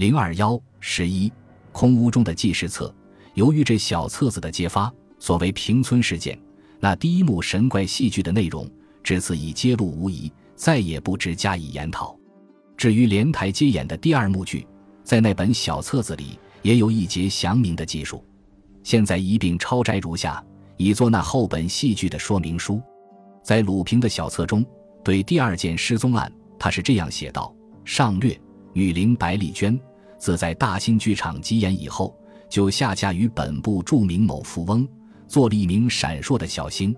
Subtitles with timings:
[0.00, 1.30] 零二幺十一
[1.72, 2.90] 空屋中的记事册。
[3.34, 6.40] 由于这小册子的揭发，所谓平村事件，
[6.78, 8.66] 那第一幕神怪戏剧的内容，
[9.02, 12.18] 至此已揭露无疑，再也不知加以研讨。
[12.78, 14.66] 至于连台接演的第二幕剧，
[15.04, 18.24] 在那本小册子里也有一节详明的记述，
[18.82, 20.42] 现在一并抄摘如下，
[20.78, 22.80] 以作那后本戏剧的说明书。
[23.42, 24.64] 在鲁平的小册中，
[25.04, 27.54] 对第二件失踪案，他是这样写道：
[27.84, 28.34] 上略，
[28.72, 29.78] 女伶白丽娟，
[30.20, 32.16] 自在大兴剧场集演以后。
[32.48, 34.84] 就下嫁于本部著名某富翁，
[35.28, 36.92] 做了一名闪烁的小星。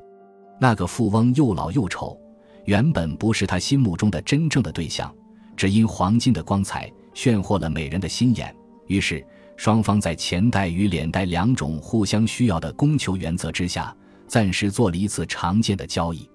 [0.59, 2.19] 那个富翁又老又丑，
[2.65, 5.15] 原本不是他心目中的真正的对象，
[5.55, 8.57] 只因黄金的光彩炫惑了美人的心眼。
[8.87, 9.23] 于是
[9.59, 13.95] 双方在钱袋与脸袋两种互相需要的供求原则之下，
[14.27, 16.27] 暂时做了一次常见的交易。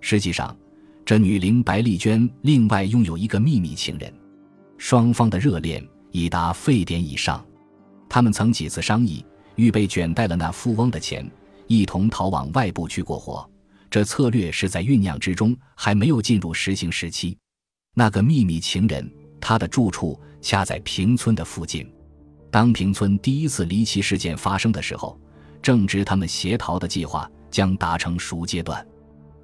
[0.00, 0.56] 实际上，
[1.04, 4.10] 这女伶白丽娟另外拥有一个秘密情人，
[4.78, 7.44] 双方的热恋已达沸点以上。
[8.08, 11.28] 他们曾几次商议，预备卷带了那富翁的钱，
[11.66, 13.44] 一同逃往外部去过活。
[13.90, 17.36] 这策略是在酝酿之中，还没有进入实行时期。
[17.94, 21.84] 那个秘密情人，他的住处恰在平村的附近。
[22.48, 25.20] 当平村第一次离奇事件发生的时候，
[25.60, 28.86] 正值他们协逃的计划将达成熟阶段。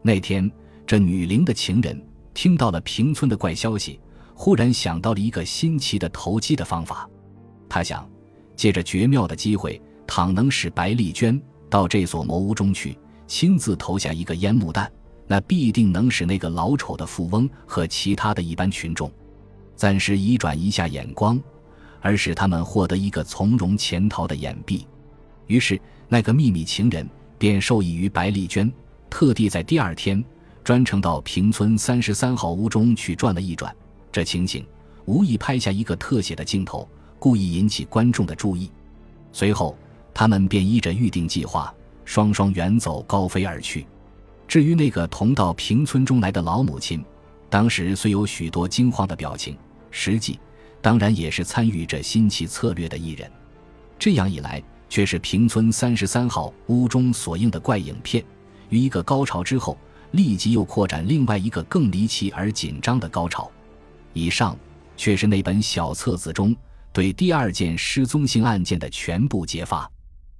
[0.02, 0.48] 那天，
[0.86, 2.00] 这女灵的情人
[2.32, 3.98] 听到了平村的怪消息，
[4.42, 7.06] 忽然想到了一个新奇的投机的方法。
[7.68, 8.08] 他想。
[8.56, 11.38] 借着绝妙的机会，倘能使白丽娟
[11.70, 14.90] 到这所茅屋中去，亲自投下一个烟幕弹，
[15.26, 19.10] 那必定能使那个老丑的富翁和其他的一般群众
[19.76, 21.40] 暂时移转一下眼光，
[22.02, 24.84] 而使他们获得一个从容潜逃的掩蔽。
[25.46, 28.70] 于是，那个秘密情人便授意于白丽娟，
[29.08, 30.22] 特地在第二天
[30.62, 33.74] 专程到平村三十三号屋中去转了一转。
[34.12, 34.66] 这情景
[35.04, 36.88] 无意拍下一个特写的镜头。
[37.18, 38.70] 故意引起观众的注意，
[39.30, 39.76] 随后
[40.14, 41.70] 他们便依着预定计划，
[42.06, 43.86] 双双远走高飞而去。
[44.48, 47.04] 至于那个同到平村中来的老母亲，
[47.50, 49.54] 当时虽有许多惊慌的表情，
[49.90, 50.40] 实际
[50.80, 53.30] 当然也是参与这新奇策略的一人。
[53.98, 58.24] 这样一来，却是平村三十三号屋中所映的怪影片，
[58.70, 59.76] 于一个高潮之后，
[60.12, 63.50] 立即又扩展另外一个更离奇而紧张的高潮。
[64.12, 64.56] 以上
[64.96, 66.54] 却是那本小册子中。
[66.92, 69.88] 对第二件失踪性案件的全部揭发，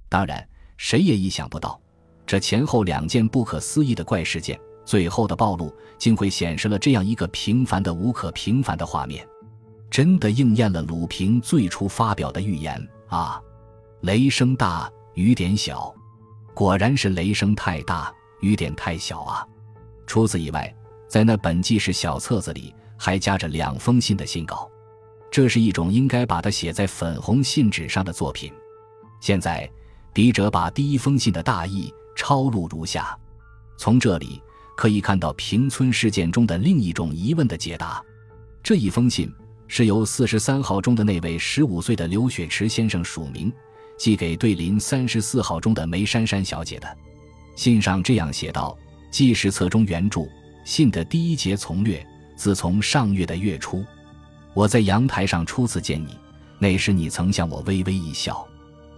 [0.09, 0.45] 当然，
[0.75, 1.79] 谁也意想不到，
[2.25, 9.25] 这前后两件不可思议的怪事件，最后的暴露竟会显示了这样一个平凡的无可平凡的画面，
[9.89, 13.41] 真的应验了鲁平最初发表的预言啊！
[14.01, 15.95] 雷声大雨点小，
[16.53, 19.47] 果然是雷声太大雨点太小啊！
[20.05, 20.75] 除此以外，
[21.07, 24.69] 在那本纪事小册子里还夹着两封信的信稿。
[25.31, 28.53] 这是一种应该把它写在粉红信纸上的作品。
[29.19, 29.67] 现在，
[30.13, 33.17] 笔者把第一封信的大意抄录如下。
[33.75, 34.39] 从这里
[34.77, 38.03] 可以看到平村事件中的另一种疑问的解答。
[38.61, 39.33] 这一封信
[39.67, 43.51] 是由四十三号中的那位十五岁的刘雪池先生署名，
[43.97, 46.97] 寄给对邻三十四号中的梅珊珊小姐的。
[47.55, 48.77] 信上这样写道
[49.09, 50.21] ：“记事册中原著
[50.63, 52.05] 信的第一节从略。
[52.41, 53.85] 自从上月的月初。”
[54.55, 56.17] 我在阳台上初次见你，
[56.57, 58.43] 那时你曾向我微微一笑，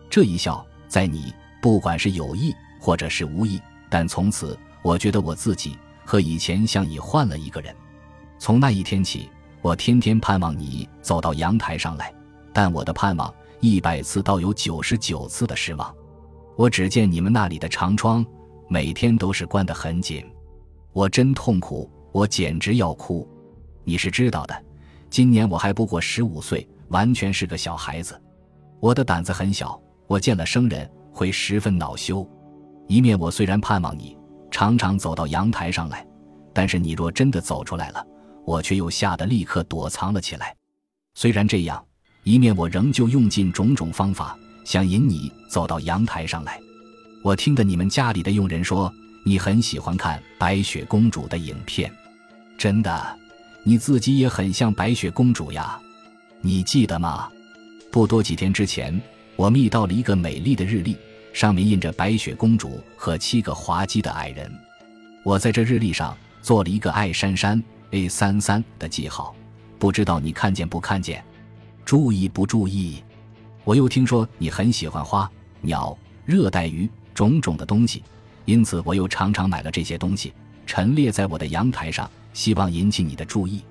[0.10, 7.76] 这一笑在你不管是有意或者是无意，但从此我觉得我自己和以前像已换了一个人。
[8.40, 9.30] 从那一天起，
[9.62, 12.14] 我天天盼望你走到阳台上来，
[12.54, 15.94] 但我的盼望一百次倒有九十九次的失望。
[16.56, 18.26] 我只见你们那里的长窗
[18.70, 20.26] 每天都是关得很紧，
[20.94, 23.28] 我真痛苦，我简直要哭。
[23.84, 24.64] 你是知道的。
[25.10, 28.20] 今年我还不过十五岁，完全是个小孩子。
[28.80, 32.28] 我的胆子很小，我见了生人会十分恼羞。
[32.88, 34.18] 一面我虽然盼望你
[34.52, 36.06] 常常走到阳台上来，
[36.54, 38.06] 但是你若真的走出来了，
[38.46, 40.56] 我却又吓得立刻躲藏了起来。
[41.14, 41.84] 虽然这样，
[42.24, 46.60] 一面我仍旧用尽种种方法想引你走到阳台上来。
[47.24, 48.92] 我听得你们家里的佣人说，
[49.24, 51.92] 你很喜欢看白雪公主的影片，
[52.58, 53.20] 真的。
[53.66, 55.80] 你自己也很像白雪公主呀，
[56.42, 57.30] 你记得吗？
[57.90, 59.02] 不多几天之前，
[59.38, 60.98] 我觅到了一个美丽的日历，
[61.32, 64.52] 上面印着白雪公主和七个滑稽的矮人。
[65.24, 67.62] 我在这日历上做了一个爱珊珊
[67.92, 69.34] A 三三的记号，
[69.80, 71.24] 不知道你看见不看见？
[71.86, 73.02] 注意不注意？
[73.64, 75.30] 我又听说你很喜欢花、
[75.62, 78.04] 鸟、热带鱼种种的东西，
[78.44, 80.34] 因此我又常常买了这些东西，
[80.66, 82.12] 陈列在我的阳台上。
[82.34, 83.64] 希望引起你的注意，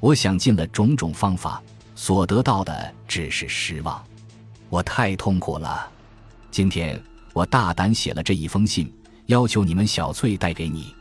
[0.00, 1.62] 我想尽了种种方法，
[1.94, 4.02] 所得到的只是失望。
[4.68, 5.88] 我太痛苦了。
[6.50, 7.00] 今天
[7.32, 8.92] 我大胆写了这一封信，
[9.26, 10.94] 要求你们小翠带给你。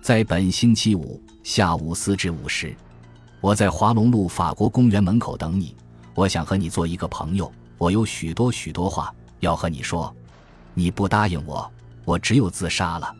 [0.00, 2.74] 在本星期五下午四至五时，
[3.40, 5.76] 我在华龙路法国公园门口等你。
[6.14, 10.14] 我想和你做一个朋友，我有许多许多话要和你说。
[10.72, 11.70] 你不答应我，
[12.04, 13.14] 我只有自杀了。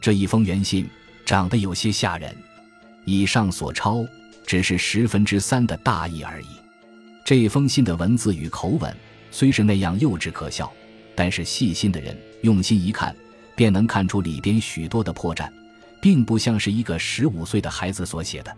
[0.00, 0.88] 这一封原信
[1.24, 2.36] 长得有些吓人。
[3.04, 4.04] 以上所抄
[4.46, 6.46] 只是十分之三的大意而已。
[7.24, 8.94] 这封信的文字与口吻
[9.30, 10.72] 虽是那样幼稚可笑，
[11.14, 13.14] 但是细心的人用心一看，
[13.54, 15.50] 便能看出里边许多的破绽，
[16.00, 18.56] 并不像是一个十五岁的孩子所写的。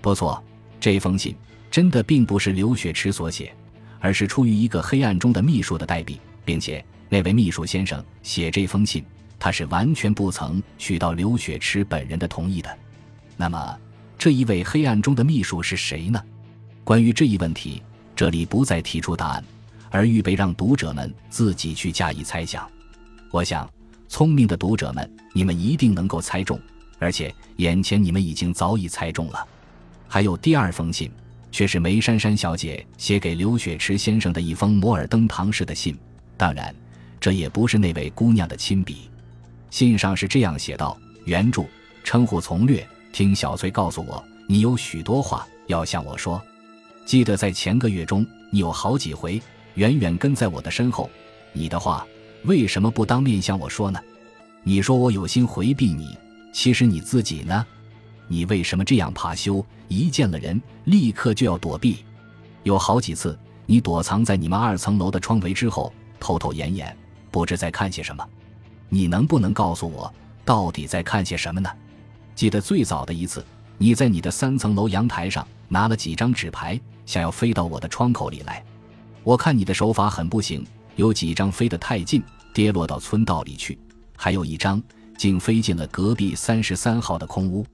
[0.00, 0.42] 不错，
[0.80, 1.34] 这封信
[1.70, 3.54] 真的并不是刘雪池所写，
[4.00, 6.84] 而是出于一个黑暗中的秘书的代笔，并且。
[7.10, 9.02] 那位秘书先生写这封信，
[9.38, 12.78] 他是完全不曾取到刘雪池本人的同意的。
[13.40, 13.78] 那么，
[14.18, 16.20] 这一位黑暗中的秘书是谁呢？
[16.82, 17.80] 关于这一问题，
[18.16, 19.44] 这里不再提出答案，
[19.90, 22.68] 而预备让读者们自己去加以猜想。
[23.30, 23.70] 我想，
[24.08, 26.60] 聪明的读者们，你们一定能够猜中，
[26.98, 29.46] 而且眼前你们已经早已猜中了。
[30.08, 31.08] 还有第二封信，
[31.52, 35.96] 却是梅珊珊小姐写给刘雪池先生的一封摩尔登堂式的信，
[36.36, 36.74] 当然。
[37.20, 39.10] 这也不是那位姑娘的亲笔，
[39.70, 40.96] 信上是这样写道
[41.26, 41.64] ：“原著
[42.04, 46.40] 称呼从略，听小翠告诉我，你有许多话要向我说。
[47.04, 49.40] 记得在前个月中，你有好几回
[49.74, 51.10] 远远跟在我的身后，
[51.52, 52.06] 你的话
[52.44, 54.00] 为什么不当面向我说呢？
[54.62, 56.16] 你说我有心回避你，
[56.52, 57.66] 其实你自己呢？
[58.26, 59.64] 你为什么这样怕羞？
[59.88, 62.04] 一见了人立刻就要躲避？
[62.62, 66.94] 有好几次，你躲藏在你们二层楼的窗围之后，偷偷掩掩。”
[67.30, 68.26] 不知在看些什么，
[68.88, 70.12] 你能不能告诉我，
[70.46, 71.70] 到底在看些什么呢？
[72.38, 73.44] 记得最早的一次，
[73.78, 78.64] 你在你的三层楼阳台上拿了几张纸牌，想要飞到我的窗口里来。
[79.24, 80.64] 我看你的手法很不行，
[80.94, 82.22] 有几张飞得太近，
[82.54, 83.76] 跌落到村道里去；
[84.16, 84.80] 还有一张
[85.16, 87.66] 竟飞进了隔壁三十三号的空屋。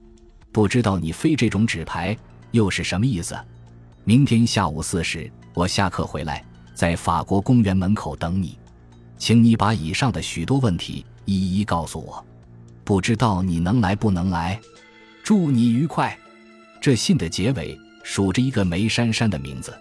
[0.51, 2.17] 不知道你飞这种纸牌
[2.49, 3.37] 又是什么意思？
[4.03, 8.57] 明天下午四时，我下课回来，在法国公园门口等你。
[9.19, 12.25] 请你把以上的许多问题一一告诉我，
[12.85, 14.59] 不知道你能来不能来？
[15.23, 16.17] 祝你愉快。
[16.79, 19.75] 这信的结尾数着一个梅珊珊的名字。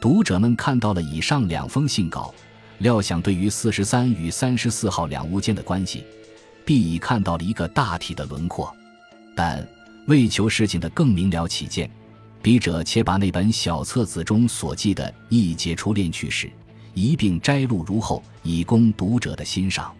[0.00, 2.32] 读者们看到了以上两封信稿，
[2.78, 6.04] 料想对于四十三与三十四号两屋间的关系，
[6.64, 8.72] 必已看到了一个大体的轮廓。
[9.34, 9.66] 但
[10.06, 11.90] 为求事情的更明了起见，
[12.40, 16.48] 笔者且把那本小册子中所记的一节初恋趣事。
[16.94, 19.92] 一并摘录如后，以供读者的欣赏。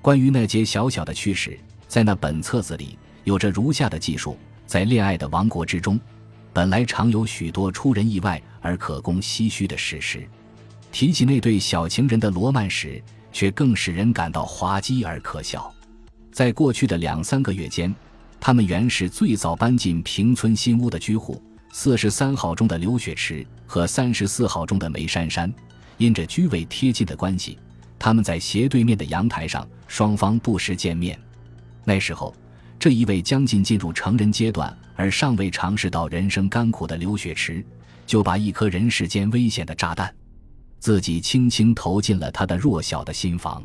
[0.00, 1.56] 关于那节小小的趣事，
[1.92, 6.00] 在那本册子里有着如下的记述：在恋爱的王国之中，
[6.50, 10.26] 本来常有许多出人意外而可供唏嘘的事实。
[10.90, 12.98] 提起那对小情人的罗曼史，
[13.30, 15.70] 却更使人感到滑稽而可笑。
[16.32, 17.94] 在过去的两三个月间，
[18.40, 21.42] 他们原是最早搬进平村新屋的居户，
[21.72, 25.52] 四十三号中的刘雪池和三十四号中的梅珊珊。
[25.98, 27.58] 因着居位贴近的关系，
[27.98, 31.20] 他们在斜对面的阳台上，双方不时见面。
[31.84, 32.34] 那时候，
[32.78, 37.64] 这一位将近进入成人阶段而尚未尝试到人生甘苦的刘雪池，
[38.06, 40.14] 就把一颗人世间危险的炸弹，
[40.78, 43.62] 自己轻轻投进了他的弱小的心房。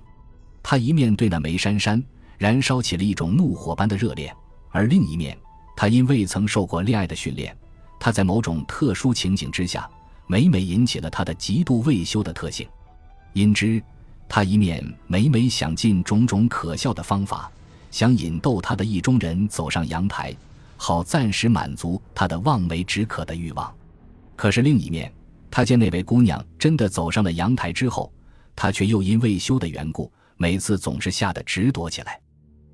[0.61, 2.03] 他一面对那梅珊珊
[2.37, 4.35] 燃烧起了一种怒火般的热恋，
[4.71, 5.37] 而另一面，
[5.75, 7.55] 他因未曾受过恋爱的训练，
[7.99, 9.89] 他在某种特殊情景之下。
[10.29, 12.67] 每每引起了他的极度未修的特性，
[13.31, 13.81] 因之，
[14.27, 17.49] 他一面每每想尽种种可笑的方法，
[17.97, 20.31] 想引逗他的意中人走上阳台，
[20.75, 23.73] 好暂时满足他的望梅止渴的欲望；
[24.35, 25.11] 可是另一面，
[25.49, 28.13] 他见那位姑娘真的走上了阳台之后，
[28.55, 32.21] 他却又因未修的缘故，每次总是吓得直躲起来。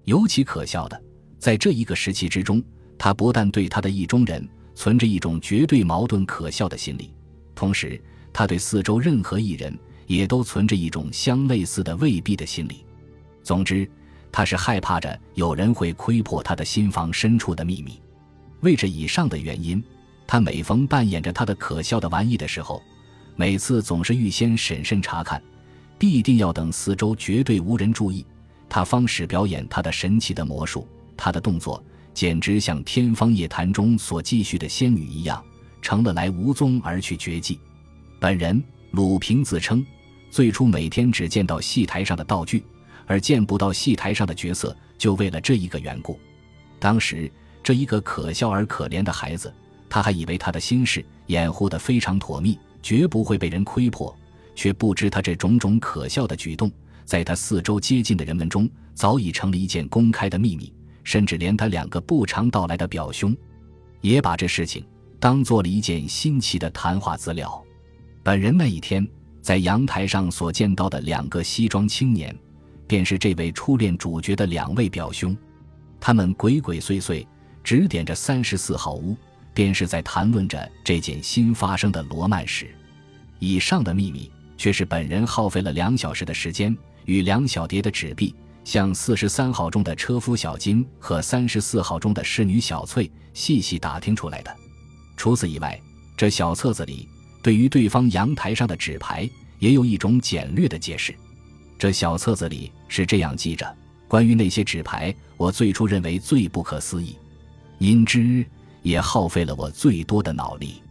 [0.03, 1.01] 尤其可笑的，
[1.39, 2.61] 在这一个时期之中，
[2.97, 7.13] 他不但对他的意中人存着一种绝对矛盾可笑的心理。
[7.55, 7.97] 同时，
[8.33, 9.73] 他对四周任何一人
[10.05, 12.85] 也都存着一种相类似的未必的心理。
[13.41, 13.89] 总之，
[14.33, 18.01] 他是害怕着有人会窥破他的心房深处的秘密。
[18.59, 19.81] 为这以上的原因，
[20.27, 22.83] 他每逢扮演着他的可笑的玩意的时候，
[23.37, 25.41] 每次总是预先审慎查看，
[25.97, 28.25] 必定要等四周绝对无人注意，
[28.67, 30.85] 他方始表演他的神奇的魔术。
[31.15, 31.81] 他的动作
[32.13, 35.41] 简直像《天方夜谭》中所记叙的仙女一样。
[35.83, 37.59] 成了来无踪而去绝迹。
[38.17, 39.85] 本人鲁平自称，
[40.31, 42.63] 最初每天只见到戏台上的道具，
[43.05, 46.19] 而见不到戏台上的角色，就为了这一个缘故。
[46.79, 47.31] 当时
[47.61, 49.53] 这一个可笑而可怜的孩子，
[49.89, 54.13] 他还以为他的心事掩护得非常妥密，绝不会被人窥破，
[54.55, 56.71] 却不知他这种种可笑的举动，
[57.05, 63.35] 在他四周接近的人们中早已成了一件公开的秘密，甚至连他两个不常到来的表兄，
[64.01, 64.85] 也把这事情
[65.19, 67.63] 当做了一件新奇的谈话资料。
[68.21, 69.07] 本人那一天
[69.41, 72.35] 在阳台上所见到的两个西装青年，
[72.87, 75.35] 便是这位初恋主角的两位表兄。
[75.99, 77.25] 他们鬼鬼祟祟，
[77.63, 79.15] 指点着三十四号屋，
[79.53, 82.73] 便是在谈论着这件新发生的罗曼史。
[83.39, 86.75] 以上的秘密，却是本人耗费了两小时的时间，
[87.05, 94.55] 与两小叠的纸币，向四十三号中的车夫小金和三十四号中的侍女小翠细细打听出来的。
[95.15, 95.79] 除此以外，
[96.17, 97.07] 这小册子里。
[97.41, 101.13] 对于对方阳台上的纸牌，也有一种简略的解释。
[101.83, 103.75] 这小册子里是这样记着：
[104.07, 107.17] 关于那些纸牌，我最初认为最不可思议，
[107.77, 108.45] 因之
[108.83, 110.81] 也耗费了我最多的脑力。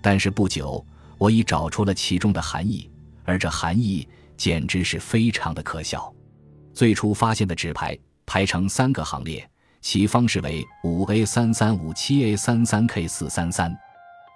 [0.00, 0.84] 但是不久，
[1.16, 2.90] 我已找出了其中的含义，
[3.22, 6.12] 而这含义简直是非常的可笑。
[6.74, 7.96] 最初发现的纸牌
[8.26, 9.48] 排成三个行列，
[9.80, 13.72] 其方式为五 A 三三五七 A 三三 K 四三三。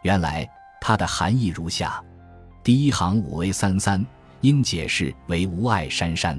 [0.05, 0.49] 原来。
[0.81, 2.01] 它的含义如下：
[2.63, 4.07] 第一行五 A 三三，
[4.41, 6.37] 应解释为无爱珊珊；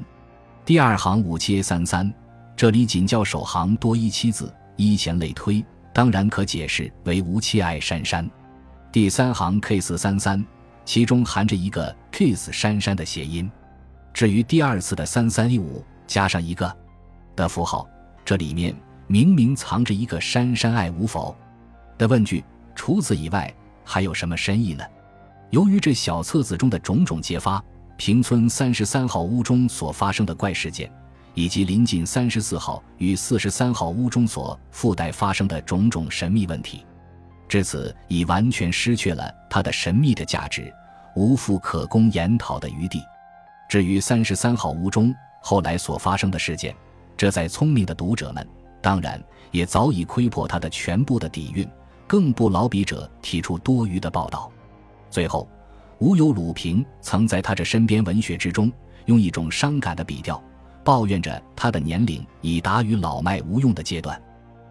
[0.66, 2.14] 第二行五七 A 三三，
[2.56, 5.64] 这里仅叫首行多一七字，依前类推，
[5.94, 8.26] 当然可解释为无妻爱珊珊；
[8.92, 10.46] 第三行 K 四三三，
[10.86, 13.50] 其中含着一个 kiss 珊珊的谐音。
[14.14, 16.76] 至于第二次的三三一五加上一个
[17.36, 17.88] 的符号，
[18.26, 18.76] 这里面
[19.08, 21.36] 明明藏着一个珊珊爱无否
[21.98, 22.44] 的问句。
[22.76, 23.54] 除此以外。
[23.90, 24.84] 还有什么深意呢？
[25.50, 27.64] 由于这小册子中的种种揭发，
[27.98, 30.90] 平村三十三号屋中所发生的怪事件，
[31.34, 36.86] 以及临近三十四号与四十三号屋中所附带发生的种种神秘问题，
[37.50, 40.72] 至此已完全失去了它的神秘的价值，
[41.16, 43.02] 无复可供研讨的余地。
[43.68, 46.76] 至于三十三号屋中后来所发生的事件，
[47.18, 48.48] 这在聪明的读者们
[48.80, 51.68] 当然也早已窥破它的全部的底蕴。
[52.06, 54.50] 更不劳笔者提出多余的报道。
[55.10, 55.46] 最后，
[56.00, 58.72] 吴有鲁平曾在他这身边文学之中，
[59.06, 60.42] 用一种伤感的笔调，
[60.84, 64.22] 抱怨着他的年龄已达于老迈无用的阶段。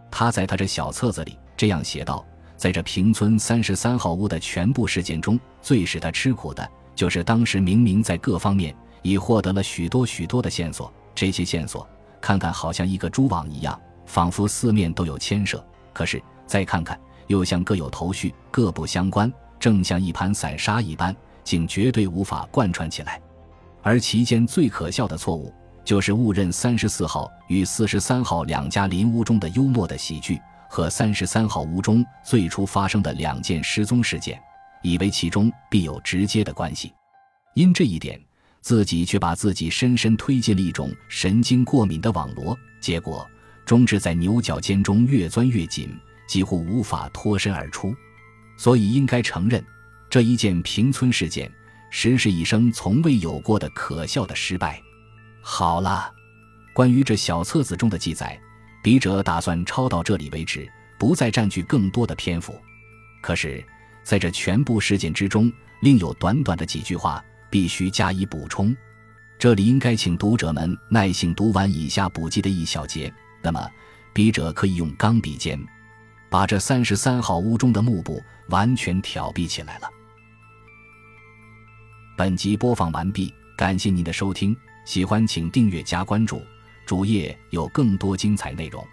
[0.09, 2.25] 他在他这小册子里这样写道：
[2.56, 11.88] 在这平村三十三号屋的全部事件中，最使他吃苦的，就是当时明明在各方面已获得了许多许多的线索，这些线索
[12.21, 16.97] 看看好像一个蛛网一样，仿佛四面都有牵涉，可是再看看。
[17.26, 19.33] 又像各有头绪，各不相关，
[19.66, 23.20] 正像一盘散沙一般，竟绝对无法贯穿起来。
[23.82, 25.52] 而其间最可笑的错误，
[25.85, 34.40] 就是误认三十四号与四十三号两家邻屋中的幽默的喜剧，和三十三号屋中最初发生的两件失踪事件，
[34.85, 36.92] 以为其中必有直接的关系。
[37.54, 38.20] 因这一点，
[38.61, 43.28] 自己却把自己深深推进了一种神经过敏的网罗，结果
[43.64, 45.92] 终至在牛角尖中越钻越紧。
[46.28, 47.94] 几乎无法脱身而出，
[48.56, 49.64] 所以应该承认，
[50.08, 51.50] 这一件平村事件
[51.90, 54.82] 实是一生从未有过的可笑的失败。
[55.42, 56.12] 好了，
[56.75, 58.38] 关于这小册子中的记载，
[58.82, 62.60] 笔者打算抄到这里为止，不再占据更多的篇幅。
[63.22, 63.64] 可是，
[64.02, 68.75] 在这全部事件之中，另有短短的几句话必须加以补充。
[69.38, 73.68] 这里应该请读者们耐心读完以下补记的一小节，那么
[74.14, 75.60] 笔者可以用钢笔尖。
[76.37, 79.88] 把这三十三号屋中的幕布完全挑蔽起来了。
[82.14, 86.43] 本集播放完毕，感谢您的收听，喜欢请订阅加关注，
[86.85, 88.87] 主页有更多精彩内容。